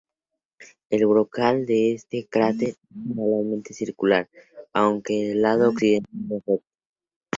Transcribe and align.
El 0.89 1.05
brocal 1.05 1.67
de 1.67 1.93
este 1.93 2.25
cráter 2.27 2.69
es 2.69 2.77
generalmente 3.05 3.75
circular, 3.75 4.27
aunque 4.73 5.31
el 5.33 5.43
lado 5.43 5.69
occidental 5.69 6.09
es 6.27 6.31
recto. 6.43 6.63